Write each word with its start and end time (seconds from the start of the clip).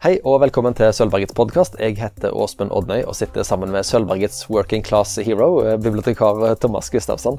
Hei 0.00 0.14
og 0.24 0.38
velkommen 0.40 0.72
til 0.72 0.94
Sølvbergets 0.96 1.34
podkast. 1.36 1.74
Jeg 1.76 1.98
heter 1.98 2.32
Åsmund 2.32 2.70
Odnøy 2.72 3.02
og 3.02 3.12
sitter 3.18 3.44
sammen 3.44 3.68
med 3.68 3.84
Sølvbergets 3.84 4.46
working 4.48 4.80
class 4.80 5.18
hero, 5.20 5.58
eh, 5.60 5.74
bibliotekar 5.76 6.40
eh, 6.46 6.54
Thomas 6.56 6.88
Gustavsson. 6.88 7.36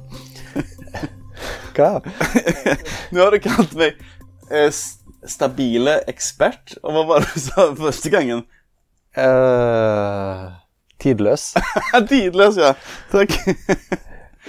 Hva? 1.73 1.89
Nå 3.17 3.23
har 3.23 3.33
du 3.33 3.39
kalt 3.41 3.73
meg 3.79 3.97
eh, 4.53 4.69
stabile 5.25 5.97
ekspert. 6.13 6.77
Og 6.83 6.99
hva 6.99 7.05
var 7.09 7.25
det 7.25 7.33
du 7.33 7.41
sa 7.47 7.65
første 7.81 8.13
gangen? 8.13 8.45
Eh, 9.17 10.47
tidløs. 11.01 11.55
Tidløs, 12.13 12.61
ja. 12.61 12.75
Takk. 13.09 13.39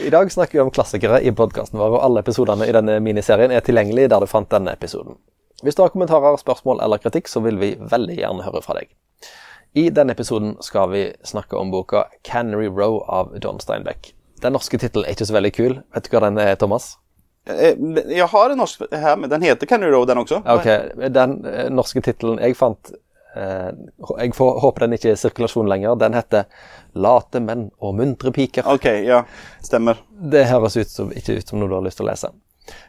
I 0.04 0.12
dag 0.12 0.28
snakker 0.36 0.60
vi 0.60 0.66
om 0.68 0.76
klassikere 0.76 1.24
i 1.24 1.32
podkasten 1.32 1.80
vår, 1.80 1.96
og 1.96 2.04
alle 2.10 2.28
episodene 2.28 2.68
i 2.68 2.76
denne 2.76 3.00
miniserien 3.00 3.56
er 3.56 3.64
tilgjengelig 3.64 4.10
der 4.12 4.20
du 4.20 4.28
fant 4.28 4.52
denne 4.52 4.76
episoden. 4.76 5.16
Hvis 5.62 5.76
du 5.78 5.82
har 5.84 5.92
kommentarer, 5.94 6.36
spørsmål 6.40 6.80
eller 6.82 6.98
kritikk, 6.98 7.28
så 7.30 7.40
vil 7.44 7.58
vi 7.60 7.74
veldig 7.78 8.16
gjerne 8.18 8.46
høre 8.46 8.62
fra 8.64 8.74
deg. 8.80 8.90
I 9.78 9.86
denne 9.94 10.12
episoden 10.12 10.56
skal 10.60 10.90
vi 10.92 11.02
snakke 11.24 11.56
om 11.56 11.70
boka 11.72 12.04
'Canary 12.22 12.68
Row' 12.68 13.04
av 13.08 13.30
John 13.42 13.60
Steinbeck. 13.60 14.12
Den 14.42 14.52
norske 14.52 14.78
tittelen 14.78 15.06
er 15.06 15.14
ikke 15.14 15.26
så 15.26 15.36
veldig 15.38 15.52
kul. 15.54 15.78
Vet 15.94 16.10
du 16.10 16.16
hva 16.16 16.20
den 16.26 16.38
er, 16.38 16.54
Thomas? 16.56 16.96
Eh, 17.46 17.74
Jeg 18.10 18.26
har 18.28 18.50
en 18.50 18.58
norsk 18.58 18.82
her, 18.92 19.16
men 19.16 19.30
den 19.30 19.42
heter 19.42 19.66
Canary 19.66 19.90
Row, 19.92 20.04
den 20.04 20.18
også. 20.18 20.42
Ok, 20.46 20.66
Den 21.14 21.46
eh, 21.46 21.70
norske 21.70 22.00
tittelen 22.02 22.38
jeg 22.38 22.56
fant 22.56 22.92
eh, 23.36 23.72
Jeg 24.18 24.34
får, 24.34 24.60
håper 24.60 24.80
den 24.86 24.92
ikke 24.92 25.08
er 25.08 25.16
i 25.16 25.22
sirkulasjon 25.22 25.68
lenger. 25.68 25.94
Den 25.94 26.14
heter 26.14 26.44
'Late 26.94 27.40
menn 27.40 27.70
og 27.80 27.94
muntre 27.94 28.30
piker'. 28.30 28.66
Ok, 28.66 28.84
ja. 29.06 29.22
Stemmer. 29.62 29.96
Det 30.10 30.46
høres 30.46 30.76
ut 30.76 30.90
som, 30.90 31.10
ikke 31.12 31.38
ut 31.38 31.48
som 31.48 31.58
noe 31.58 31.68
du 31.68 31.74
har 31.74 31.82
lyst 31.82 31.96
til 31.96 32.06
å 32.06 32.10
lese. 32.10 32.30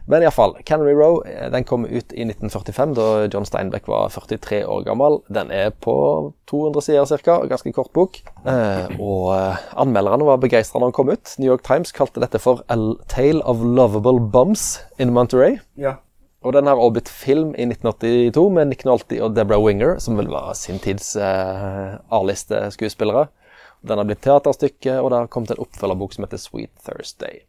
Men 0.06 0.24
iallfall, 0.24 0.56
Canary 0.68 0.94
Row 0.98 1.22
eh, 1.28 1.50
den 1.52 1.66
kom 1.68 1.86
ut 1.86 2.14
i 2.14 2.26
1945, 2.28 2.94
da 2.98 3.08
John 3.32 3.46
Steinbeck 3.48 3.88
var 3.88 4.12
43 4.14 4.64
år 4.66 4.84
gammel. 4.88 5.20
Den 5.34 5.52
er 5.52 5.72
på 5.72 5.96
200 6.52 6.86
sider 6.86 7.24
ca., 7.26 7.40
ganske 7.50 7.74
kort 7.76 7.94
bok. 7.96 8.20
Eh, 8.46 8.96
og 9.00 9.34
eh, 9.38 9.68
anmelderne 9.80 10.28
var 10.28 10.42
begeistra 10.44 10.82
når 10.82 10.92
den 10.92 10.98
kom 11.00 11.14
ut. 11.14 11.36
New 11.40 11.50
York 11.50 11.66
Times 11.68 11.96
kalte 11.96 12.24
dette 12.24 12.42
for 12.44 12.66
A 12.68 12.80
Tale 13.12 13.44
of 13.48 13.64
Lovable 13.64 14.20
Bums 14.20 14.82
in 15.00 15.14
Monterey. 15.16 15.60
Ja. 15.80 15.98
Og 16.44 16.52
den 16.54 16.68
har 16.68 16.76
også 16.76 16.98
blitt 16.98 17.10
film 17.12 17.54
i 17.56 17.64
1982 17.70 18.50
med 18.52 18.70
Nick 18.70 18.84
Nolte 18.88 19.22
og 19.24 19.38
Deborah 19.38 19.64
Winger, 19.64 19.96
som 20.04 20.20
vel 20.20 20.28
var 20.32 20.52
sin 20.60 20.82
tids 20.84 21.16
eh, 21.16 21.96
A-liste 22.12 22.66
skuespillere. 22.76 23.30
Den 23.84 24.00
har 24.00 24.08
blitt 24.08 24.24
teaterstykke, 24.24 25.00
og 25.00 25.12
det 25.12 25.22
har 25.22 25.32
kommet 25.32 25.56
en 25.56 25.64
oppfølgerbok 25.64 26.16
som 26.16 26.28
heter 26.28 26.40
Sweet 26.40 26.72
Thursday. 26.84 27.44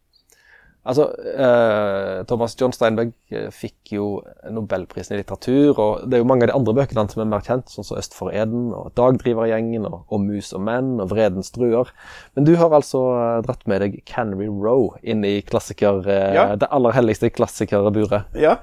Altså, 0.85 1.07
eh, 1.17 2.25
Thomas 2.29 2.55
John 2.61 2.73
Steinbeck 2.77 3.15
eh, 3.33 3.47
fikk 3.55 3.95
jo 3.97 4.07
Nobelprisen 4.53 5.15
i 5.17 5.21
litteratur, 5.23 5.79
og 5.81 6.03
det 6.11 6.19
er 6.19 6.21
jo 6.21 6.29
mange 6.29 6.45
av 6.45 6.51
de 6.51 6.57
andre 6.59 6.75
bøkene 6.77 7.01
hans 7.01 7.15
som 7.17 7.23
er 7.25 7.31
mer 7.31 7.41
kjent, 7.47 7.71
sånn 7.73 7.87
som 7.89 7.97
Øst 8.01 8.13
for 8.19 8.29
Eden, 8.37 8.67
og 8.77 8.91
Dagdrivergjengen, 8.99 9.87
og, 9.89 10.03
og 10.13 10.21
Mus 10.27 10.53
og 10.53 10.61
menn, 10.67 10.99
og 11.01 11.09
Vredens 11.15 11.49
druer. 11.57 11.89
Men 12.37 12.45
du 12.45 12.53
har 12.61 12.75
altså 12.77 13.01
eh, 13.17 13.41
dratt 13.47 13.65
med 13.71 13.81
deg 13.81 13.97
Canary 14.05 14.51
Row 14.53 14.91
inn 15.03 15.25
i 15.25 15.39
klassiker, 15.49 16.03
eh, 16.05 16.35
Ja. 16.37 16.47
det 16.61 16.69
aller 16.71 16.93
helligste 17.01 17.33
klassikerburet. 17.33 18.31
ja. 18.37 18.59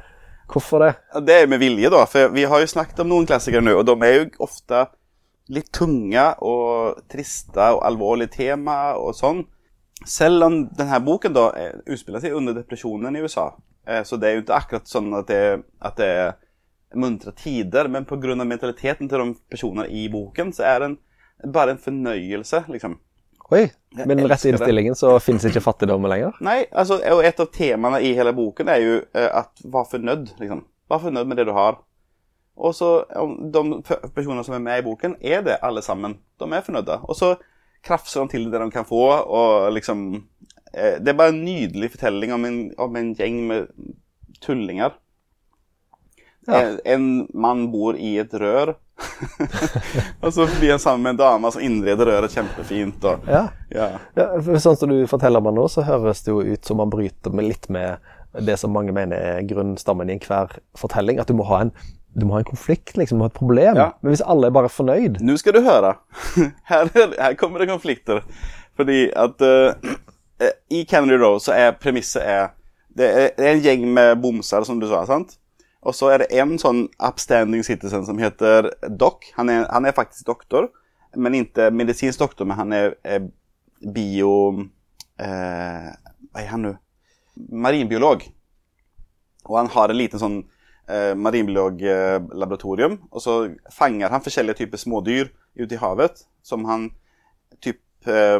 Hvorfor 0.52 0.82
det? 0.84 0.96
Det 1.24 1.36
er 1.42 1.46
med 1.48 1.62
vilje, 1.62 1.88
da. 1.90 2.02
For 2.12 2.28
vi 2.36 2.42
har 2.44 2.60
jo 2.60 2.68
snakket 2.68 2.98
om 3.00 3.08
noen 3.08 3.26
klassikere 3.30 3.64
nå, 3.64 3.72
og 3.80 3.86
de 3.88 3.94
er 4.04 4.18
jo 4.18 4.26
ofte 4.44 4.82
litt 5.48 5.70
tunge 5.72 6.26
og 6.44 6.98
triste 7.08 7.70
og 7.72 7.80
alvorlige 7.88 8.34
tema 8.36 8.76
og 9.00 9.14
sånn. 9.16 9.46
Selv 10.08 10.44
om 10.44 10.56
denne 10.78 11.00
boken 11.06 11.34
da 11.36 11.50
utspiller 11.86 12.24
seg 12.24 12.34
under 12.38 12.56
depresjonen 12.58 13.16
i 13.16 13.22
USA, 13.22 13.52
eh, 13.88 14.02
så 14.08 14.18
det 14.18 14.30
er 14.30 14.38
jo 14.38 14.46
ikke 14.46 14.58
akkurat 14.58 14.90
sånn 14.90 15.12
at 15.20 15.30
det, 15.30 15.44
at 15.82 16.00
det 16.00 16.10
er 16.24 16.34
muntre 16.98 17.32
tider, 17.38 17.88
men 17.88 18.06
pga. 18.06 18.36
mentaliteten 18.44 19.10
til 19.10 19.24
de 19.24 19.36
personene 19.50 19.88
i 19.88 20.08
boken, 20.12 20.52
så 20.54 20.64
er 20.64 20.80
den 20.80 20.98
bare 21.54 21.76
en 21.76 21.82
fornøyelse, 21.82 22.66
liksom. 22.70 22.98
Oi, 23.52 23.66
med 24.06 24.16
den 24.16 24.30
rette 24.32 24.48
innstillingen 24.48 24.96
så 24.96 25.18
finnes 25.20 25.44
ikke 25.44 25.64
fattigdom 25.64 26.06
lenger. 26.08 26.38
Nei, 26.40 26.64
altså, 26.72 27.02
og 27.12 27.24
et 27.28 27.40
av 27.44 27.50
temaene 27.52 28.00
i 28.00 28.14
hele 28.16 28.32
boken 28.36 28.70
er 28.72 28.80
jo 28.80 29.00
eh, 29.02 29.28
at 29.28 29.64
vær 29.64 29.90
fornøyd, 29.92 30.38
liksom. 30.40 30.64
Vær 30.92 31.02
fornøyd 31.04 31.28
med 31.28 31.40
det 31.40 31.48
du 31.50 31.54
har. 31.56 31.82
Og 32.62 32.76
så, 32.76 32.90
de 33.54 33.62
personene 34.16 34.44
som 34.46 34.56
er 34.56 34.64
med 34.64 34.80
i 34.80 34.86
boken, 34.86 35.18
er 35.20 35.44
det 35.44 35.60
alle 35.64 35.84
sammen. 35.84 36.18
De 36.40 36.48
er 36.48 36.64
fornøyde. 36.64 37.00
Og 37.08 37.18
så 37.18 37.34
krafser 37.86 38.26
de 38.26 38.36
til 38.36 38.50
det 38.52 38.60
de 38.62 38.70
kan 38.74 38.86
få, 38.88 39.04
og 39.26 39.72
liksom 39.74 40.04
eh, 40.74 41.00
Det 41.02 41.14
er 41.14 41.18
bare 41.18 41.34
en 41.34 41.44
nydelig 41.46 41.92
fortelling 41.96 42.34
om 42.34 42.46
en, 42.46 42.60
om 42.78 42.96
en 42.96 43.14
gjeng 43.18 43.42
med 43.48 43.72
tullinger. 44.42 44.94
Ja. 46.48 46.62
En, 46.62 46.80
en 46.86 47.28
mann 47.34 47.68
bor 47.72 47.98
i 47.98 48.16
et 48.22 48.34
rør. 48.34 48.76
og 50.22 50.34
så 50.34 50.46
blir 50.60 50.74
han 50.76 50.80
sammen 50.82 51.04
med 51.04 51.16
en 51.16 51.22
dame 51.22 51.52
som 51.54 51.62
innreder 51.62 52.10
røret 52.10 52.34
kjempefint. 52.34 53.04
Og, 53.06 53.28
Ja. 53.30 53.44
ja. 53.70 53.90
Ja, 54.18 54.28
for 54.42 54.62
sånn 54.62 54.80
som 54.80 54.94
du 54.94 55.00
forteller 55.10 55.44
meg 55.44 55.58
nå, 55.58 55.68
så 55.70 55.86
høres 55.86 56.24
det 56.26 56.34
jo 56.34 56.42
ut 56.42 56.66
som 56.66 56.82
man 56.82 56.94
bryter 56.94 57.34
med 57.34 57.50
litt 57.50 57.70
med 57.74 58.02
det 58.32 58.56
som 58.58 58.72
mange 58.72 58.94
mener 58.96 59.18
er 59.18 59.46
grunnstammen 59.48 60.10
i 60.10 60.16
enhver 60.16 60.58
fortelling. 60.80 61.20
At 61.22 61.30
du 61.30 61.36
må 61.38 61.46
ha 61.50 61.66
en, 61.66 61.74
du 62.14 62.26
må 62.26 62.36
ha 62.36 62.42
en 62.42 62.48
konflikt, 62.48 62.98
liksom, 62.98 63.18
du 63.18 63.22
må 63.22 63.28
ha 63.30 63.32
et 63.32 63.38
problem. 63.38 63.78
Ja. 63.80 63.90
Men 64.02 64.14
hvis 64.14 64.24
alle 64.28 64.50
er 64.50 64.56
bare 64.56 64.72
fornøyd 64.72 65.22
Nå 65.24 65.38
skal 65.40 65.56
du 65.56 65.62
høre. 65.64 65.96
Her, 66.72 66.90
her 66.92 67.38
kommer 67.40 67.64
det 67.64 67.70
konflikter. 67.72 68.24
Fordi 68.80 69.06
at 69.16 69.44
eh, 69.46 69.94
i 70.74 70.84
Canary 70.90 71.20
Row 71.22 71.38
så 71.44 71.56
er 71.56 71.78
premisset 71.80 72.24
er 72.26 72.52
det, 72.92 73.08
er 73.08 73.30
det 73.38 73.46
er 73.46 73.54
en 73.54 73.64
gjeng 73.64 73.86
med 73.96 74.18
bomser, 74.20 74.66
som 74.68 74.80
du 74.82 74.88
sa, 74.90 75.06
sant? 75.08 75.38
Og 75.82 75.96
så 75.96 76.12
er 76.12 76.22
det 76.22 76.42
en 76.42 76.58
sånn 76.62 76.84
upstanding 77.02 77.64
citizen 77.66 78.04
som 78.06 78.20
heter 78.22 78.70
Doc. 79.00 79.32
Han 79.38 79.50
er, 79.50 79.64
han 79.72 79.88
er 79.88 79.96
faktisk 79.98 80.28
doktor, 80.28 80.68
men 81.16 81.40
ikke 81.40 81.72
medisinsk 81.74 82.20
doktor, 82.22 82.48
men 82.50 82.60
han 82.60 82.76
er, 82.76 82.96
er 83.04 83.26
bio... 83.96 84.34
Eh, 85.22 85.88
hva 86.32 86.44
er 86.44 86.52
han 86.52 86.66
nå? 86.66 86.76
Marinbiolog. 87.52 88.28
Og 89.48 89.58
han 89.58 89.72
har 89.74 89.92
en 89.92 90.00
liten 90.00 90.22
sånn 90.22 90.38
eh, 90.90 91.14
marinbiologlaboratorium. 91.18 92.98
Og 93.12 93.22
så 93.24 93.36
fanger 93.74 94.10
han 94.14 94.24
forskjellige 94.26 94.62
typer 94.64 94.82
smådyr 94.82 95.32
ute 95.60 95.76
i 95.76 95.82
havet 95.82 96.24
som 96.46 96.66
han 96.66 96.90
typ 97.62 97.82
eh, 98.08 98.40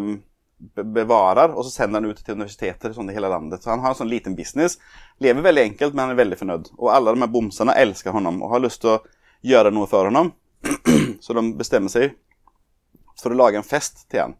be- 0.76 0.86
bevarer, 0.98 1.54
og 1.54 1.66
så 1.66 1.72
sender 1.74 2.00
han 2.02 2.10
ut 2.12 2.22
til 2.24 2.38
universiteter 2.38 2.94
sånn 2.96 3.10
i 3.12 3.16
hele 3.18 3.30
landet. 3.32 3.64
Så 3.64 3.74
han 3.74 3.84
har 3.84 3.94
en 3.94 4.00
sånn 4.02 4.12
liten 4.12 4.36
business. 4.38 4.78
Lever 5.22 5.46
veldig 5.46 5.66
enkelt, 5.72 5.94
men 5.94 6.06
han 6.08 6.16
er 6.16 6.22
veldig 6.24 6.40
fornøyd. 6.40 6.72
Og 6.80 6.92
alle 6.94 7.14
de 7.16 7.24
her 7.26 7.34
bomsene 7.34 7.78
elsker 7.78 8.16
honom 8.16 8.42
og 8.46 8.56
har 8.56 8.64
lyst 8.66 8.82
til 8.86 8.96
å 8.96 9.02
gjøre 9.46 9.74
noe 9.74 9.90
for 9.90 10.10
honom. 10.10 10.34
så 11.24 11.34
de 11.38 11.46
bestemmer 11.58 11.90
seg 11.94 12.14
for 13.22 13.34
å 13.34 13.38
lage 13.38 13.60
en 13.60 13.66
fest 13.68 14.06
til 14.10 14.24
han. 14.28 14.36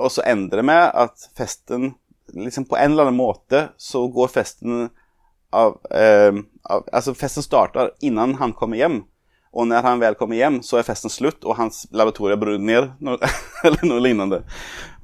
Og 0.00 0.08
så 0.12 0.24
ender 0.24 0.60
det 0.62 0.64
med 0.64 0.86
at 0.96 1.26
festen 1.36 1.94
liksom 2.32 2.64
På 2.64 2.78
en 2.78 2.92
eller 2.94 3.10
annen 3.10 3.18
måte 3.18 3.58
så 3.76 4.06
går 4.08 4.30
festen 4.32 4.86
av, 5.52 5.78
eh, 5.90 6.32
av 6.64 6.84
Altså, 6.92 7.14
festen 7.14 7.44
starter 7.44 7.90
innan 8.00 8.34
han 8.40 8.52
kommer 8.56 8.80
hjem. 8.80 9.02
Og 9.52 9.66
når 9.68 9.84
han 9.84 10.00
vel 10.00 10.14
kommer 10.16 10.38
hjem, 10.38 10.62
så 10.64 10.78
er 10.80 10.86
festen 10.86 11.12
slutt, 11.12 11.44
og 11.44 11.58
hans 11.58 11.82
laboratorium 11.92 12.40
brenner 12.40 12.64
ned. 12.64 12.92
Noe, 13.04 13.32
eller 13.66 13.84
noe 13.84 14.00
lignende. 14.00 14.40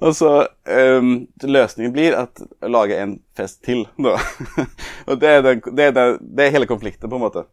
Og 0.01 0.15
så 0.17 0.31
eh, 0.65 1.11
Løsningen 1.45 1.93
blir 1.93 2.17
at 2.17 2.41
å 2.41 2.71
lage 2.73 2.97
en 2.97 3.19
fest 3.37 3.61
til. 3.67 3.85
Da. 4.01 4.17
og 5.09 5.21
det 5.21 5.35
er, 5.35 5.43
den, 5.45 5.61
det, 5.69 5.91
er 5.91 5.97
den, 5.99 6.17
det 6.23 6.47
er 6.47 6.57
hele 6.57 6.71
konflikten, 6.71 7.11
på 7.11 7.21
en 7.21 7.27
måte. 7.27 7.45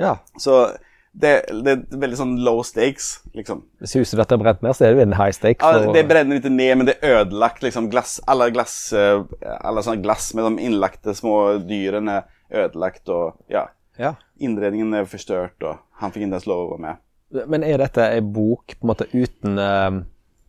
Ja. 0.00 0.16
Så 0.40 0.64
det, 1.12 1.32
det 1.64 1.72
er 1.74 2.00
veldig 2.00 2.16
sånn 2.16 2.32
low 2.44 2.62
stakes, 2.64 3.18
liksom. 3.36 3.60
Hvis 3.82 3.92
huset 3.98 4.16
ditt 4.16 4.32
er 4.32 4.40
brent 4.40 4.62
ned, 4.64 4.72
så 4.76 4.86
er 4.86 4.94
det 4.94 5.02
jo 5.02 5.04
en 5.04 5.18
high 5.18 5.34
stake. 5.36 5.60
Ja, 5.60 5.92
det 5.92 6.04
brenner 6.08 6.38
ikke 6.40 6.52
ned, 6.52 6.72
men 6.80 6.88
det 6.88 6.94
er 7.04 7.18
ødelagt. 7.20 7.60
Liksom, 7.64 7.90
glass, 7.92 8.16
alle, 8.32 8.48
glass, 8.54 8.76
eh, 8.96 9.20
alle 9.60 9.84
sånne 9.84 10.00
glass 10.04 10.30
med 10.38 10.48
de 10.48 10.68
innlagte 10.68 11.12
små 11.16 11.36
dyrene 11.68 12.22
er 12.22 12.64
ødelagt. 12.64 13.04
Og 13.12 13.52
ja, 13.52 13.66
ja. 14.00 14.14
innredningen 14.40 14.96
er 14.96 15.10
forstørt, 15.10 15.58
og 15.60 15.82
han 16.00 16.14
fikk 16.14 16.24
ikke 16.24 16.38
ens 16.38 16.48
lov 16.48 16.64
å 16.64 16.70
være 16.72 16.84
med. 16.86 17.02
Men 17.52 17.64
er 17.64 17.80
dette 17.80 18.08
ei 18.12 18.22
bok 18.24 18.74
på 18.74 18.84
en 18.84 18.90
måte 18.90 19.08
uten 19.12 19.60
uh, 19.60 20.00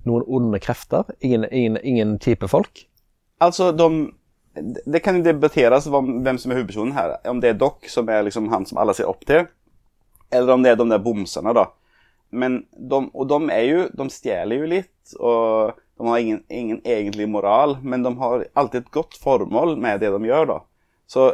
noen 0.07 0.27
onde 0.27 0.59
krefter? 0.63 1.11
Ingen, 1.19 1.43
ingen, 1.51 1.79
ingen 1.83 2.13
type 2.23 2.47
folk? 2.51 2.85
Altså, 3.43 3.73
de, 3.75 3.89
det 4.87 5.03
kan 5.03 5.19
jo 5.19 5.25
debatteres 5.27 5.89
hvem 5.91 6.39
som 6.39 6.51
er 6.51 6.61
hovedpersonen 6.61 6.95
her. 6.95 7.17
Om 7.27 7.43
det 7.43 7.51
er 7.51 7.59
Doc, 7.59 7.91
som 7.91 8.07
er 8.07 8.23
liksom 8.29 8.47
han 8.53 8.67
som 8.69 8.79
alle 8.79 8.95
ser 8.95 9.11
opp 9.11 9.27
til, 9.27 9.47
eller 10.33 10.55
om 10.55 10.65
det 10.65 10.73
er 10.73 10.81
de 10.81 10.89
der 10.89 11.01
bomsene, 11.03 11.53
da. 11.55 11.67
Men 12.33 12.63
de, 12.73 12.99
og 13.13 13.27
de 13.29 13.37
er 13.53 13.63
jo 13.67 13.81
De 13.93 14.07
stjeler 14.09 14.57
jo 14.57 14.69
litt, 14.71 15.15
og 15.19 15.77
de 15.99 16.07
har 16.09 16.21
ingen, 16.23 16.39
ingen 16.49 16.79
egentlig 16.81 17.27
moral, 17.29 17.77
men 17.85 18.03
de 18.03 18.11
har 18.17 18.45
alltid 18.57 18.81
et 18.81 18.93
godt 18.95 19.17
formål 19.21 19.75
med 19.77 20.01
det 20.01 20.09
de 20.15 20.29
gjør, 20.29 20.49
da. 20.49 20.59
Så 21.07 21.29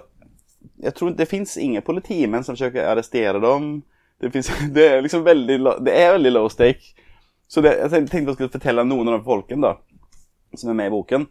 jeg 0.83 0.95
tror 0.95 1.15
det 1.15 1.29
fins 1.29 1.55
ingen 1.57 1.85
politimenn 1.85 2.43
som 2.43 2.57
forsøker 2.57 2.83
å 2.83 2.91
arrestere 2.93 3.39
dem. 3.43 3.69
Det, 4.19 4.31
finns, 4.33 4.51
det 4.75 4.87
er 4.87 5.03
liksom 5.05 5.23
veldig 5.23 5.59
Det 5.85 5.95
er 5.95 6.15
veldig 6.17 6.33
low 6.35 6.49
stake. 6.51 6.95
Så 7.49 7.63
det, 7.65 7.77
jeg 7.79 8.09
tenkte 8.11 8.33
jeg 8.33 8.37
skulle 8.37 8.53
fortelle 8.53 8.85
noen 8.85 9.09
av 9.09 9.19
de 9.19 9.25
folkene 9.25 9.63
da, 9.63 9.71
som 10.53 10.69
er 10.69 10.77
med 10.77 10.91
i 10.91 10.93
boken. 10.93 11.25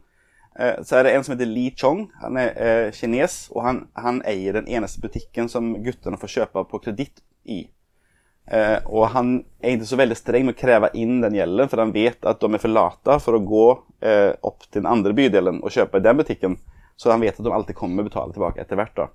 Eh, 0.59 0.83
Så 0.83 0.99
er 0.99 1.07
det 1.07 1.15
en 1.15 1.25
som 1.25 1.35
heter 1.35 1.47
Li 1.49 1.71
Chong. 1.77 2.09
Han 2.23 2.37
er 2.37 2.55
eh, 2.59 2.93
kines, 2.93 3.49
og 3.55 3.63
han, 3.65 3.83
han 3.95 4.23
eier 4.27 4.59
den 4.59 4.69
eneste 4.69 5.01
butikken 5.01 5.49
som 5.49 5.77
guttene 5.85 6.19
får 6.21 6.35
kjøpe 6.35 6.65
på 6.71 6.81
kreditt 6.87 7.23
i. 7.47 7.69
Eh, 8.51 8.79
og 8.87 9.11
han 9.13 9.45
er 9.61 9.77
ikke 9.77 9.91
så 9.91 10.01
veldig 10.01 10.17
streng 10.17 10.49
med 10.49 10.57
å 10.57 10.59
kreve 10.59 10.91
inn 10.97 11.21
den 11.21 11.37
gjelden, 11.37 11.69
for 11.69 11.83
han 11.83 11.93
vet 11.93 12.25
at 12.27 12.41
de 12.41 12.49
er 12.49 12.63
for 12.63 12.73
late 12.73 13.19
for 13.21 13.37
å 13.37 13.45
gå 13.45 13.69
eh, 14.01 14.33
opp 14.41 14.65
til 14.67 14.81
den 14.81 14.91
andre 14.91 15.13
bydelen 15.17 15.61
og 15.63 15.75
kjøpe 15.75 16.01
i 16.01 16.07
den 16.07 16.21
butikken. 16.23 16.59
Så 16.99 17.13
han 17.13 17.23
vet 17.23 17.37
at 17.39 17.45
de 17.45 17.53
alltid 17.55 17.77
kommer 17.79 18.07
betale 18.07 18.35
tilbake 18.35 18.65
etter 18.65 18.81
hvert. 18.81 18.97
da. 18.97 19.09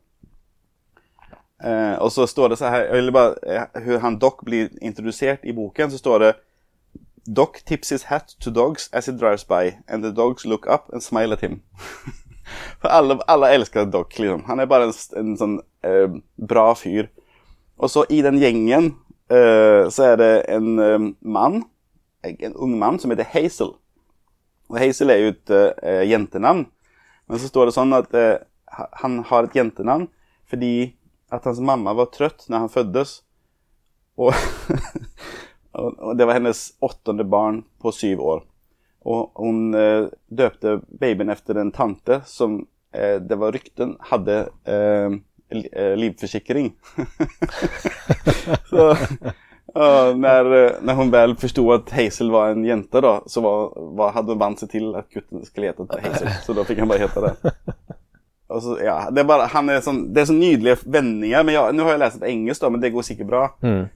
Eh, 1.63 1.95
og 1.99 2.11
så 2.11 2.27
står 2.29 2.53
det 2.53 2.59
så 2.61 2.71
her, 2.71 2.85
eller 2.91 3.15
bare 3.15 3.35
eh, 3.47 3.81
Hvor 3.85 4.01
han 4.03 4.19
Doc 4.19 4.41
blir 4.43 4.69
introdusert 4.83 5.43
i 5.43 5.55
boken, 5.55 5.91
så 5.91 5.99
står 5.99 6.19
det 6.19 6.31
Doc 7.25 7.61
tips 7.65 7.89
his 7.89 8.03
hat 8.03 8.35
to 8.39 8.51
dogs 8.51 8.89
as 8.91 9.05
he 9.05 9.13
drives 9.13 9.43
by, 9.43 9.77
and 9.87 10.03
the 10.03 10.11
dogs 10.11 10.45
look 10.45 10.67
up 10.67 10.91
and 10.91 11.01
smile 11.01 11.33
at 11.33 11.41
him. 11.41 11.61
For 12.81 12.91
alle, 12.91 13.19
alle 13.27 13.53
elsker 13.53 13.85
Doc. 13.85 14.19
liksom. 14.19 14.43
Han 14.43 14.59
er 14.59 14.67
bare 14.67 14.89
en, 14.89 14.95
en 15.19 15.37
sånn 15.39 15.53
eh, 15.87 16.17
bra 16.35 16.73
fyr. 16.75 17.07
Og 17.79 17.89
så 17.89 18.03
i 18.11 18.19
den 18.25 18.39
gjengen 18.41 18.91
eh, 19.31 19.87
så 19.89 20.11
er 20.11 20.19
det 20.19 20.33
en 20.51 20.79
eh, 20.79 21.07
mann, 21.21 21.63
en 22.23 22.55
ung 22.55 22.75
mann, 22.79 22.99
som 22.99 23.11
heter 23.11 23.29
Hazel. 23.31 23.75
Og 24.71 24.79
Hazel 24.79 25.13
er 25.13 25.21
jo 25.21 25.31
et 25.33 25.55
eh, 25.55 26.03
jentenavn. 26.11 26.65
Men 27.27 27.39
så 27.39 27.47
står 27.47 27.69
det 27.69 27.77
sånn 27.77 27.95
at 27.95 28.13
eh, 28.19 28.43
han 28.99 29.21
har 29.29 29.47
et 29.47 29.55
jentenavn 29.55 30.09
fordi 30.49 30.93
at 31.33 31.45
hans 31.47 31.61
mamma 31.63 31.95
var 31.97 32.11
trøtt 32.13 32.45
når 32.51 32.65
han 32.65 32.73
føddes. 32.73 33.15
Og 34.19 34.35
det 36.17 36.25
var 36.25 36.33
hennes 36.33 36.73
åttende 36.79 37.23
barn 37.23 37.63
på 37.81 37.91
syv 37.91 38.21
år. 38.21 38.43
Og 39.03 39.31
hun 39.35 39.73
eh, 39.75 40.07
døpte 40.29 40.77
babyen 40.99 41.29
efter 41.33 41.59
en 41.59 41.71
tante 41.75 42.21
som 42.29 42.61
eh, 42.95 43.19
det 43.19 43.35
var 43.39 43.51
rykten 43.51 43.97
hadde 44.11 44.37
eh, 44.63 45.17
eh, 45.71 45.95
livforsikring. 45.99 46.73
så 48.69 48.93
når, 50.15 50.65
eh, 50.65 50.71
när 50.81 50.93
hon 50.93 51.11
väl 51.11 51.35
förstod 51.35 51.89
Hazel 51.91 52.31
var 52.31 52.49
en 52.49 52.65
jente 52.65 53.01
da, 53.01 53.23
så 53.25 53.41
var, 53.41 53.73
var, 53.75 54.11
hadde 54.11 54.31
hun 54.31 54.39
vant 54.39 54.59
seg 54.59 54.69
til 54.69 54.91
at 54.95 55.09
gutten 55.09 55.45
skulle 55.45 55.71
hete 55.71 56.01
Hazel. 56.03 56.29
Så 56.45 56.53
da 56.53 56.65
fikk 56.67 56.83
han 56.83 56.91
bare 56.91 57.07
hete 57.07 57.23
det. 57.25 57.53
Så, 58.61 58.75
ja, 58.83 59.09
det 59.09 59.23
er 59.23 59.27
bare, 59.29 59.47
han 59.49 59.69
er 59.71 59.81
sånn, 59.81 60.03
det 60.13 60.21
er 60.21 60.29
så 60.29 60.35
nydelige 60.35 60.83
vendinger. 60.85 61.43
men 61.43 61.55
ja, 61.55 61.63
Nå 61.73 61.87
har 61.87 61.95
jeg 61.95 62.03
lest 62.03 62.21
et 62.21 62.29
engelsk, 62.29 62.61
da, 62.61 62.69
men 62.69 62.83
det 62.83 62.93
går 62.93 63.07
sikkert 63.07 63.29
bra. 63.31 63.43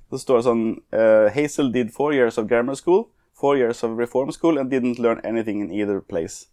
Så 0.10 0.22
står 0.24 0.40
det 0.40 0.48
sånn 0.48 0.66
uh, 0.96 1.28
Hazel 1.36 1.72
did 1.74 1.92
four 1.94 2.14
years 2.16 2.40
of 2.42 2.48
grammar 2.50 2.76
school, 2.80 3.10
four 3.38 3.58
years 3.58 3.84
of 3.84 3.98
reform 3.98 4.32
school, 4.32 4.58
and 4.58 4.72
didn't 4.72 4.98
learn 5.00 5.22
anything 5.24 5.62
in 5.62 5.72
either 5.72 6.02
place. 6.02 6.48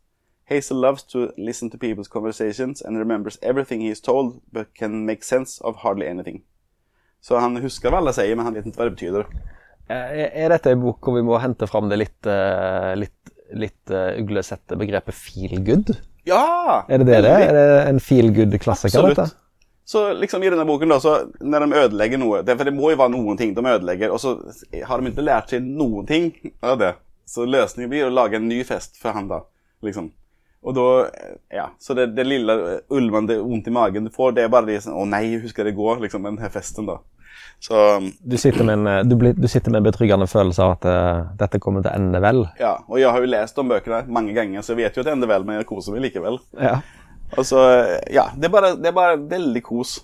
Hazel 0.45 0.77
loves 0.77 1.03
to 1.15 1.31
listen 1.39 1.71
to 1.71 1.79
people's 1.79 2.09
conversations 2.09 2.83
and 2.83 2.99
remembers 2.99 3.39
everything 3.43 3.81
he's 3.81 4.01
told, 4.01 4.41
but 4.53 4.75
can 4.75 5.07
make 5.07 5.25
sense 5.25 5.61
of 5.65 5.77
hardly 5.77 6.07
anything. 6.07 6.43
Så 7.25 7.39
han 7.41 7.57
husker 7.57 7.89
hva 7.89 8.03
alle 8.03 8.13
sier, 8.13 8.37
men 8.37 8.45
han 8.45 8.57
vet 8.57 8.67
ikke 8.69 8.83
hva 8.83 8.89
det 8.91 8.97
betyr. 8.99 9.23
Er 9.89 10.29
er 10.33 10.53
dette 10.53 10.73
en 10.73 10.83
bok 10.83 11.01
hvor 11.05 11.17
vi 11.17 11.25
må 11.25 11.39
hente 11.41 11.69
fram 11.69 11.89
det 11.89 11.99
litt, 12.03 12.29
eh, 12.29 12.93
litt, 12.97 13.33
litt 13.57 13.93
eh, 13.93 14.21
uglesette 14.21 14.77
begrepet 14.81 15.17
feel 15.17 15.57
good? 15.65 15.95
Ja! 16.25 16.85
Er 16.89 17.03
det 17.03 17.07
det 17.09 17.23
det 17.25 17.33
er? 17.33 17.53
Det 17.57 17.65
en 17.91 18.01
feel 18.01 18.31
good-klassiker, 18.35 19.05
Absolutt. 19.05 19.41
Så 19.85 20.15
liksom 20.17 20.43
i 20.43 20.49
denne 20.49 20.65
boken, 20.65 20.89
da, 20.89 20.97
så 21.01 21.15
når 21.45 21.67
de 21.67 21.81
ødelegger 21.83 22.21
noe 22.21 22.39
det, 22.43 22.55
For 22.57 22.65
det 22.65 22.73
må 22.73 22.89
jo 22.95 22.97
være 22.97 23.13
noen 23.13 23.37
ting 23.37 23.51
de 23.53 23.65
ødelegger, 23.69 24.15
og 24.15 24.21
så 24.23 24.39
har 24.89 25.01
de 25.01 25.13
ikke 25.13 25.25
lært 25.27 25.53
seg 25.53 25.67
noen 25.67 26.07
ting 26.09 26.31
av 26.65 26.79
det. 26.81 26.95
Så 27.29 27.45
løsningen 27.45 27.91
blir 27.93 28.07
å 28.07 28.13
lage 28.13 28.41
en 28.41 28.49
ny 28.49 28.63
fest 28.65 28.97
for 29.01 29.13
han, 29.17 29.29
da. 29.29 29.43
Liksom. 29.85 30.09
Og 30.65 30.77
da 30.79 30.87
Ja. 31.53 31.67
Så 31.79 31.95
det, 31.95 32.15
det 32.17 32.25
lille 32.25 32.81
ulmende 32.89 33.37
vondt 33.43 33.69
i 33.69 33.75
magen 33.77 34.09
du 34.09 34.11
får, 34.15 34.33
det 34.33 34.47
er 34.47 34.53
bare 34.53 34.71
de 34.73 34.79
sånn 34.81 34.97
Å 34.97 35.05
nei, 35.05 35.27
hvordan 35.37 35.53
skal 35.53 35.69
det 35.69 35.77
gå, 35.77 35.91
liksom, 36.01 36.25
med 36.25 36.39
denne 36.39 36.53
festen, 36.53 36.89
da. 36.89 36.99
Så 37.65 37.79
Du 38.23 38.37
sitter 38.37 38.65
med 38.65 38.79
en, 38.79 38.87
eh, 38.87 39.03
du 39.05 39.15
du 39.33 39.49
sitter 39.49 39.71
med 39.73 39.81
en 39.81 39.91
betryggende 39.91 40.27
følelse 40.29 40.63
av 40.63 40.71
at 40.77 40.85
uh, 40.85 41.31
dette 41.41 41.59
kommer 41.61 41.83
til 41.83 41.91
å 41.91 41.95
ende 41.97 42.21
vel. 42.21 42.45
ja. 42.61 42.75
Og 42.89 42.99
jeg 43.01 43.11
har 43.11 43.21
jo 43.21 43.27
lest 43.33 43.57
de 43.57 43.63
bøkene 43.71 44.03
mange 44.09 44.35
ganger, 44.37 44.61
så 44.63 44.75
jeg 44.75 44.85
vet 44.85 44.97
jo 44.97 45.01
at 45.01 45.07
det 45.07 45.13
ender 45.17 45.29
vel, 45.31 45.45
men 45.45 45.57
jeg 45.63 45.67
koser 45.67 45.93
meg 45.97 46.03
likevel. 46.09 46.39
Ja. 46.61 46.81
Altså, 47.37 47.63
Ja. 48.13 48.29
Det 48.37 48.45
er 48.51 48.53
bare, 48.53 48.75
det 48.77 48.87
er 48.93 48.93
bare 48.93 49.17
veldig 49.19 49.63
kos. 49.63 50.03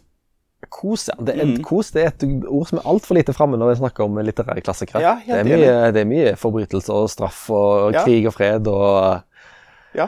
Kos, 0.70 1.08
ja. 1.08 1.14
Det 1.24 1.34
er, 1.38 1.44
Mm. 1.46 1.62
Kos 1.64 1.90
det 1.90 2.02
er 2.02 2.08
et 2.08 2.24
ord 2.48 2.66
som 2.68 2.78
er 2.78 2.88
altfor 2.88 3.14
lite 3.16 3.32
framme 3.32 3.56
når 3.56 3.70
vi 3.70 3.76
snakker 3.80 4.04
om 4.04 4.18
litterære 4.18 4.60
klassikere. 4.62 5.00
Ja, 5.00 5.14
det, 5.44 5.94
det 5.94 6.00
er 6.02 6.08
mye 6.08 6.34
forbrytelser 6.36 6.92
og 6.94 7.08
straff 7.10 7.46
og 7.50 7.92
Ja. 7.94 8.04
krig 8.04 8.26
og 8.26 8.34
fred 8.34 8.66
og 8.68 9.22
Ja. 9.94 10.06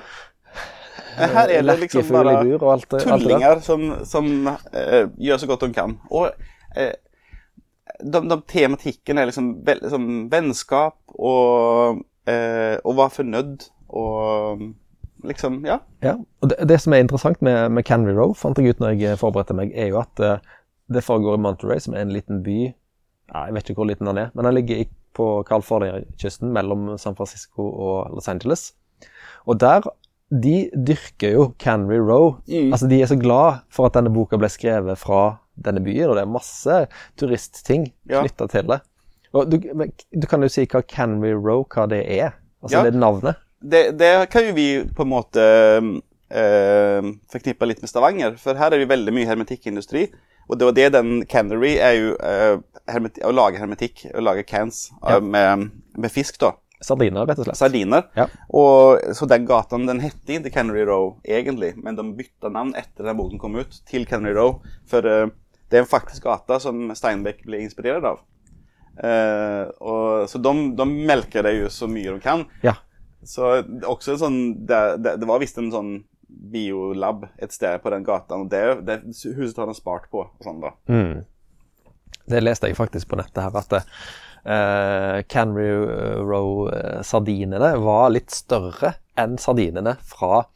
Her 1.17 1.49
er 1.53 1.63
det 1.63 1.79
liksom 1.81 2.05
bare 2.09 2.45
bur 2.45 2.73
alt, 2.73 2.89
tullinger 2.89 3.51
alt 3.51 3.65
som, 3.65 4.05
som 4.09 4.47
uh, 4.49 5.09
gjør 5.21 5.41
så 5.43 5.47
godt 5.51 5.61
de 5.67 5.73
kan. 5.77 5.99
Og 6.11 6.31
eh, 6.77 6.93
de, 8.03 8.23
de 8.29 8.39
tematikken 8.49 9.19
er 9.19 9.29
liksom 9.29 9.53
vel, 9.67 9.83
som 9.91 10.09
vennskap 10.33 10.99
og 11.19 12.03
eh, 12.31 12.79
å 12.79 12.95
være 12.99 13.17
fornøyd 13.19 13.67
og 13.93 14.69
liksom 15.27 15.61
Ja. 15.67 15.79
Ja, 16.03 16.17
og 16.43 16.51
det, 16.51 16.59
det 16.69 16.81
som 16.83 16.95
er 16.95 17.05
interessant 17.05 17.43
med, 17.43 17.71
med 17.71 17.87
Canry 17.87 18.15
Row, 18.17 18.35
fant 18.35 18.59
jeg 18.59 18.75
ut 18.75 18.83
når 18.83 18.97
jeg 18.99 19.21
forberedte 19.21 19.55
meg, 19.55 19.75
er 19.75 19.93
jo 19.93 20.01
at 20.03 20.23
eh, 20.23 20.41
det 20.93 21.05
foregår 21.07 21.39
i 21.39 21.43
Monterey, 21.43 21.83
som 21.83 21.95
er 21.95 22.05
en 22.05 22.15
liten 22.15 22.43
by 22.45 22.59
ja, 22.67 23.47
Jeg 23.47 23.55
vet 23.55 23.71
ikke 23.71 23.81
hvor 23.81 23.89
liten 23.89 24.11
den 24.11 24.19
er, 24.19 24.33
men 24.35 24.49
den 24.49 24.57
ligger 24.59 24.85
på 25.17 25.27
California-kysten 25.49 26.53
mellom 26.53 26.95
San 26.99 27.17
Francisco 27.17 27.65
og 27.69 28.15
Los 28.17 28.29
Angeles. 28.29 28.73
Og 29.47 29.61
der 29.61 29.85
De 30.33 30.71
dyrker 30.73 31.35
jo 31.35 31.43
Canary 31.61 31.99
Row. 32.01 32.39
Mm. 32.49 32.73
Altså, 32.73 32.87
de 32.89 33.03
er 33.03 33.07
så 33.07 33.19
glad 33.21 33.67
for 33.69 33.85
at 33.85 33.93
denne 33.93 34.09
boka 34.09 34.39
ble 34.41 34.49
skrevet 34.49 34.97
fra 34.97 35.43
denne 35.65 35.83
byen, 35.85 36.09
og 36.11 36.17
det 36.19 36.23
er 36.27 36.33
masse 36.33 36.79
turistting 37.21 37.89
Ja. 38.11 38.21
knytta 38.23 38.49
til 38.53 38.67
det. 38.73 38.81
Du, 39.33 39.57
du 40.21 40.27
kan 40.29 40.43
jo 40.45 40.49
si 40.53 40.67
hva 40.69 40.83
Canary 40.85 41.33
Row 41.33 41.65
hva 41.65 41.87
det 41.89 42.03
er. 42.19 42.35
Altså, 42.63 42.77
Ja. 42.77 42.83
det 42.85 42.95
er 42.95 42.99
navnet. 43.01 43.37
Det, 43.63 43.83
det 43.99 44.11
kan 44.31 44.45
jo 44.49 44.53
vi 44.57 44.67
på 44.97 45.03
en 45.07 45.09
måte 45.13 45.43
eh, 46.33 47.03
forknippe 47.33 47.67
litt 47.69 47.83
med 47.83 47.91
Stavanger, 47.91 48.37
for 48.41 48.59
her 48.59 48.71
er 48.73 48.79
det 48.81 48.87
jo 48.87 48.93
veldig 48.95 49.15
mye 49.17 49.29
hermetikkindustri. 49.31 50.09
Og 50.51 50.59
det 50.59 50.67
var 50.67 50.75
det 50.77 50.89
den 50.97 51.13
Canary 51.31 51.77
er 51.79 51.95
jo 51.97 52.09
hermeti 52.91 53.23
å 53.25 53.31
lage 53.33 53.61
hermetikk, 53.63 54.09
å 54.13 54.21
lage 54.25 54.43
cans 54.49 54.89
eh, 55.05 55.15
Ja. 55.15 55.21
med, 55.21 55.71
med 55.97 56.13
fisk, 56.13 56.39
da. 56.43 56.53
Sardiner, 56.83 57.23
rett 57.31 57.39
og 57.39 57.47
slett. 57.47 57.57
Sardiner. 57.61 58.09
Ja. 58.19 58.25
Og, 58.59 58.99
så 59.15 59.29
den 59.31 59.45
gatan 59.47 59.87
den 59.87 60.01
hette 60.03 60.35
ikke 60.41 60.51
Canary 60.51 60.83
Row 60.89 61.13
egentlig, 61.23 61.77
men 61.79 61.95
de 61.95 62.03
bytta 62.19 62.51
navn 62.51 62.73
etter 62.75 63.07
den 63.07 63.17
boken 63.21 63.39
kom 63.39 63.55
ut, 63.61 63.77
til 63.87 64.03
Canary 64.11 64.35
Row. 64.35 64.57
For 64.91 65.07
eh, 65.07 65.29
det 65.73 65.79
er 65.81 65.87
en 65.87 65.89
faktisk 65.89 66.27
gata 66.29 66.59
som 66.61 66.91
Steinbeck 66.97 67.41
ble 67.49 67.63
inspirert 67.65 68.05
av. 68.05 68.21
Eh, 69.01 69.71
og, 69.81 70.29
så 70.29 70.37
de, 70.45 70.53
de 70.77 70.85
melker 70.85 71.47
det 71.49 71.55
jo 71.57 71.71
så 71.73 71.89
mye 71.89 72.13
de 72.13 72.21
kan. 72.21 72.45
Ja. 72.65 72.77
Så 73.25 73.55
det 73.63 73.87
også 73.87 74.19
sånn 74.19 74.67
Det, 74.67 74.81
det, 74.99 75.15
det 75.23 75.29
var 75.31 75.41
visst 75.41 75.61
en 75.63 75.71
sånn 75.73 75.93
biolab 76.53 77.27
et 77.41 77.53
sted 77.55 77.81
på 77.83 77.93
den 77.93 78.05
gata, 78.05 78.39
og 78.41 78.49
det, 78.51 78.63
det 78.89 79.01
huset 79.37 79.59
har 79.61 79.69
de 79.69 79.77
spart 79.77 80.09
på. 80.13 80.25
sånn. 80.45 80.65
Mm. 80.89 81.25
Det 82.29 82.41
leste 82.41 82.71
jeg 82.71 82.79
faktisk 82.79 83.11
på 83.11 83.19
nettet 83.21 83.43
her, 83.45 83.59
at 83.61 83.75
uh, 84.49 85.19
Canry 85.29 85.69
Row-sardinene 86.25 87.75
var 87.85 88.13
litt 88.15 88.33
større 88.33 88.95
enn 89.21 89.37
sardinene 89.41 89.99
fra 90.09 90.39
eh, 90.41 90.49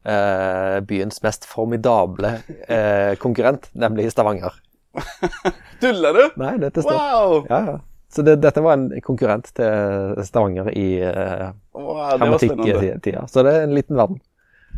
byens 0.00 1.18
mest 1.22 1.44
formidable 1.44 2.30
eh, 2.68 3.12
konkurrent, 3.20 3.68
nemlig 3.76 4.08
Stavanger. 4.14 4.54
Tuller 5.82 6.16
du? 6.16 6.22
Nei, 6.40 6.54
dette 6.62 6.82
står. 6.82 6.96
Wow! 6.96 7.46
Ja, 7.50 7.60
ja. 7.66 7.78
Så 8.10 8.22
det, 8.22 8.40
dette 8.42 8.60
var 8.60 8.74
en 8.74 8.88
konkurrent 9.06 9.52
til 9.54 10.24
Stavanger 10.26 10.72
i 10.74 10.98
eh, 10.98 11.50
wow 11.76 12.00
det 12.10 12.24
hermetikktida. 12.24 13.26
Så 13.30 13.44
det 13.46 13.54
er 13.54 13.68
en 13.68 13.74
liten 13.76 13.96
verden. 13.96 14.18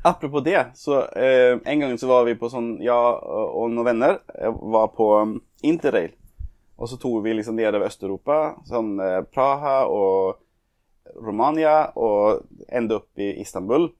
Apropos 0.04 0.42
det, 0.44 0.66
så 0.74 1.04
eh, 1.06 1.58
en 1.64 1.80
gang 1.80 1.98
så 1.98 2.08
var 2.10 2.26
vi 2.26 2.34
på 2.34 2.50
sånn, 2.50 2.74
jeg 2.82 2.92
og 2.92 3.54
og 3.62 3.70
noen 3.70 3.86
venner 3.86 4.18
eh, 4.34 4.50
var 4.50 4.90
på 4.96 5.08
um, 5.22 5.36
Interrail. 5.62 6.10
Og 6.76 6.90
så 6.90 6.98
tok 6.98 7.20
vi 7.24 7.36
liksom 7.38 7.54
nedover 7.56 7.86
Øst-Europa, 7.86 8.38
sånn 8.66 8.96
eh, 9.00 9.20
Praha 9.30 9.84
og 9.86 10.42
Romania, 11.22 11.92
og 11.94 12.42
endte 12.66 12.98
opp 12.98 13.22
i 13.22 13.30
Istanbul. 13.44 13.92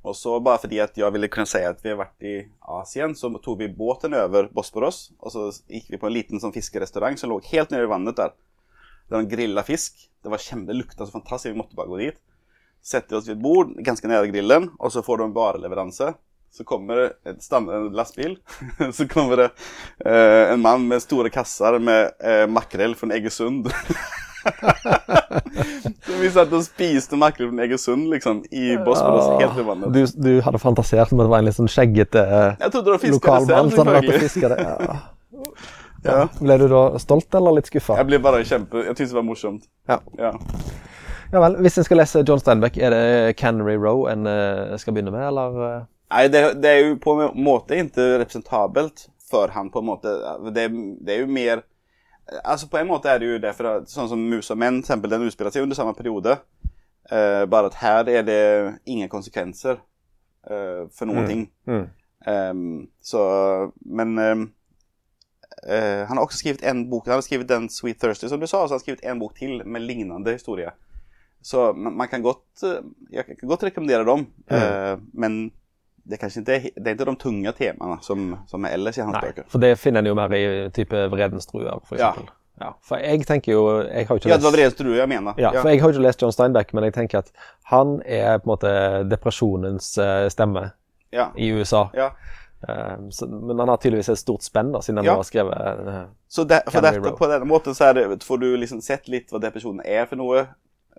Og 0.00 0.16
så 0.16 0.38
bare 0.40 0.60
fordi 0.62 0.78
at 0.80 0.96
jeg 0.96 1.12
ville 1.12 1.28
kunne 1.32 1.48
si 1.48 1.60
at 1.66 1.82
vi 1.84 1.92
har 1.92 1.98
vært 2.00 2.24
i 2.24 2.36
Asien, 2.80 3.12
så 3.16 3.28
tok 3.36 3.58
vi 3.60 3.68
båten 3.76 4.16
over 4.16 4.48
Bosporos, 4.54 5.10
og 5.20 5.34
så 5.34 5.48
gikk 5.68 5.90
vi 5.92 6.00
på 6.00 6.08
en 6.08 6.14
liten 6.14 6.40
sånn 6.40 6.54
fiskerestaurant 6.54 7.20
som 7.20 7.32
lå 7.32 7.40
helt 7.50 7.72
nede 7.74 7.84
i 7.84 7.90
vannet 7.90 8.16
der. 8.16 8.32
Det 9.10 9.18
var 9.18 9.28
grilla 9.28 9.64
fisk. 9.66 10.06
Det 10.22 10.32
var 10.32 10.40
kjempe, 10.40 10.70
det 10.70 10.78
lukta 10.78 11.04
så 11.04 11.12
fantastisk, 11.12 11.52
vi 11.52 11.60
måtte 11.60 11.76
bare 11.76 11.90
gå 11.90 12.00
dit. 12.00 12.18
Setter 12.80 13.18
oss 13.18 13.28
ved 13.28 13.36
et 13.36 13.44
bord 13.44 13.72
ganske 13.84 14.08
nede 14.08 14.30
grillen, 14.32 14.70
og 14.80 14.92
så 14.94 15.04
får 15.04 15.20
de 15.20 15.28
en 15.28 15.36
vareleveranse. 15.36 16.12
Så 16.50 16.64
kommer 16.66 16.96
det 17.24 17.36
en 17.52 17.92
lastbil. 17.94 18.38
så 18.96 19.06
kommer 19.08 19.44
det 19.44 19.48
eh, 20.06 20.52
en 20.54 20.62
mann 20.64 20.88
med 20.88 21.02
store 21.04 21.30
kasser 21.30 21.78
med 21.78 22.16
eh, 22.24 22.46
makrell 22.50 22.96
fra 22.98 23.12
Egersund. 23.18 23.68
vi 26.20 26.30
satt 26.32 26.52
og 26.52 26.62
spiste 26.64 27.18
makrell 27.20 27.50
fra 27.52 27.66
Egersund 27.66 28.08
liksom, 28.12 28.42
i 28.50 28.76
Bosporos, 28.84 29.28
helt 29.40 29.56
ved 29.58 29.68
vannet. 29.68 29.92
Du, 29.94 30.02
du 30.28 30.32
hadde 30.44 30.60
fantasert 30.62 31.12
om 31.12 31.20
at 31.20 31.28
det 31.28 31.34
var 31.34 31.42
en 31.42 31.50
litt 31.50 31.58
sånn 31.58 31.70
skjeggete 31.70 32.24
eh, 32.24 32.70
lokalmann 33.12 33.72
som 33.72 33.84
hadde 33.84 34.00
vært 34.00 34.14
og 34.14 34.24
fiska 34.26 34.52
det. 34.54 34.64
Ja. 34.66 35.00
Ja. 36.00 36.22
Ble 36.40 36.54
du 36.56 36.62
da 36.72 36.78
stolt 36.96 37.34
eller 37.36 37.58
litt 37.58 37.68
skuffa? 37.68 37.98
Jeg 38.00 38.08
ble 38.08 38.20
bare 38.24 38.38
kjempe 38.48 38.86
Jeg 38.86 38.94
syntes 38.94 39.10
det 39.12 39.18
var 39.18 39.26
morsomt. 39.26 39.66
Ja. 39.90 39.98
Ja. 40.16 40.30
ja 41.34 41.42
vel. 41.44 41.58
Hvis 41.60 41.76
en 41.76 41.84
skal 41.84 42.00
lese 42.00 42.22
John 42.24 42.40
Steinbeck, 42.40 42.78
er 42.80 42.94
det 42.94 43.34
Canary 43.40 43.76
Row 43.76 44.06
en 44.08 44.24
eh, 44.30 44.78
skal 44.80 44.96
begynne 44.96 45.12
med, 45.12 45.26
eller? 45.28 45.58
eh? 45.66 45.82
Nei, 46.10 46.22
det, 46.32 46.40
det 46.62 46.70
er 46.72 46.80
jo 46.86 46.94
på 47.04 47.18
en 47.20 47.36
måte 47.44 47.76
ikke 47.78 48.06
representabelt 48.22 49.10
for 49.30 49.52
han 49.54 49.68
på 49.70 49.82
en 49.82 49.90
måte. 49.92 50.14
Det, 50.56 50.64
det 51.04 51.14
er 51.14 51.20
jo 51.22 51.30
mer 51.30 51.62
Altså 52.44 52.68
På 52.70 52.78
en 52.78 52.86
måte 52.90 53.10
er 53.10 53.18
det 53.18 53.28
jo 53.28 53.38
det, 53.42 53.54
for 53.58 53.86
sånn 53.90 54.10
som 54.10 54.20
Mus 54.30 54.50
og 54.52 54.58
menn, 54.60 54.80
eksempel, 54.84 55.10
den 55.10 55.26
utspiller 55.26 55.54
seg 55.54 55.66
under 55.66 55.78
samme 55.78 55.96
periode. 55.98 56.36
Uh, 57.10 57.42
bare 57.50 57.70
at 57.72 57.78
her 57.80 58.10
er 58.12 58.22
det 58.22 58.42
ingen 58.86 59.10
konsekvenser 59.10 59.80
uh, 60.46 60.86
for 60.94 61.10
noen 61.10 61.26
ting. 61.26 61.42
Mm. 61.66 61.88
Um, 62.20 62.68
så 63.02 63.22
Men 63.80 64.18
um, 64.18 64.44
uh, 65.64 66.02
han 66.06 66.14
har 66.14 66.22
også 66.22 66.42
skrevet 66.44 66.62
en 66.62 66.84
bok. 66.90 67.08
Han 67.08 67.18
har 67.18 67.26
skrevet 67.26 67.50
den 67.50 67.66
Sweet 67.72 67.98
Thursday, 67.98 68.30
som 68.30 68.38
du 68.38 68.46
sa, 68.46 68.62
og 68.62 68.68
så 68.68 68.76
har 68.76 68.78
han 68.78 68.84
skrevet 68.84 69.02
en 69.02 69.22
bok 69.22 69.34
til 69.38 69.64
med 69.66 69.82
lignende 69.88 70.36
historie. 70.36 70.70
Så 71.42 71.72
man, 71.72 71.96
man 71.96 72.08
kan 72.08 72.22
godt 72.22 72.62
eh, 72.64 72.84
Jeg 73.12 73.24
kan 73.26 73.48
godt 73.48 73.64
rekommendere 73.64 74.04
dem, 74.04 74.26
eh, 74.50 74.98
men 75.12 75.52
det 76.04 76.16
er 76.16 76.20
kanskje 76.22 76.40
ikke 76.40 76.70
Det 76.76 76.86
er 76.86 76.94
ikke 76.96 77.04
de 77.10 77.16
tunge 77.20 77.52
temaene 77.58 77.98
som, 78.02 78.38
som 78.48 78.64
er 78.64 78.76
ellers 78.78 78.98
i 78.98 79.02
hans 79.04 79.14
Nei, 79.14 79.20
bøker. 79.28 79.44
for 79.52 79.62
det 79.62 79.78
finner 79.78 80.00
en 80.00 80.06
jo 80.06 80.14
mer 80.18 80.32
i 80.36 80.44
type 80.74 81.06
Vredens 81.12 81.46
druer, 81.50 81.80
for 81.86 82.00
Ja. 82.00 82.14
Ja. 82.60 82.74
For 82.84 83.00
jeg 83.00 83.24
tenker 83.26 83.52
jo 83.52 83.62
Jeg 83.88 84.06
har 84.08 84.16
ikke 84.16 84.28
lest, 84.28 84.34
Ja, 84.34 84.36
det 84.36 84.44
var 84.44 84.52
Vredens 84.52 84.74
druer 84.76 84.98
jeg 85.00 85.08
mener. 85.08 85.34
ja, 85.38 85.50
for 85.60 85.68
jeg 85.68 85.80
har 85.80 85.94
ikke 85.94 86.02
lest 86.04 86.22
John 86.22 86.32
Steinbeck, 86.32 86.74
men 86.74 86.84
jeg 86.84 86.92
tenker 86.94 87.18
at 87.18 87.30
han 87.70 88.02
er 88.04 88.38
på 88.38 88.50
en 88.50 88.52
måte 88.52 88.74
depresjonens 89.08 89.96
eh, 89.98 90.28
stemme 90.28 90.70
ja. 91.12 91.30
i 91.36 91.52
USA. 91.52 91.88
ja. 91.94 92.10
Eh, 92.68 93.08
så, 93.10 93.26
men 93.26 93.58
han 93.58 93.68
har 93.68 93.76
tydeligvis 93.80 94.08
et 94.12 94.18
stort 94.20 94.42
spenn, 94.44 94.72
da, 94.72 94.82
siden 94.84 94.98
han 95.00 95.06
Ja. 95.06 95.14
har 95.16 95.22
skrevet 95.24 95.86
uh, 95.86 96.02
Så 96.28 96.44
det, 96.44 96.62
dette, 96.68 97.12
på 97.16 97.26
denne 97.30 97.46
måten 97.48 97.74
så 97.74 97.92
det, 97.96 98.22
får 98.24 98.38
du 98.38 98.56
liksom 98.56 98.82
sett 98.84 99.08
litt 99.08 99.32
hva 99.32 99.40
depresjonen 99.40 99.80
er 99.86 100.04
for 100.06 100.20
noe, 100.20 100.46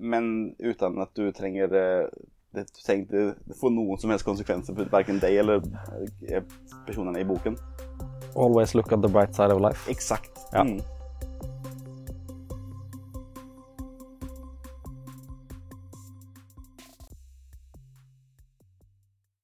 men 0.01 0.55
uten 0.59 0.97
at 1.01 1.13
du 1.13 1.31
trenger 1.31 1.75
eh, 1.77 2.07
det, 2.55 2.65
trengte 2.85 3.33
få 3.59 3.71
noen 3.73 3.99
som 4.01 4.11
helst 4.13 4.27
konsekvenser 4.27 4.75
for 4.77 4.91
verken 4.91 5.21
deg 5.23 5.37
eller 5.43 5.63
eh, 6.29 6.43
personene 6.87 7.21
i 7.21 7.27
boken. 7.27 7.57
Always 8.35 8.75
look 8.75 8.91
at 8.91 9.01
the 9.03 9.11
bright 9.11 9.35
side 9.35 9.53
of 9.53 9.61
life. 9.61 9.89
Exakt. 9.91 10.47
Ja. 10.51 10.63
Mm. 10.67 10.81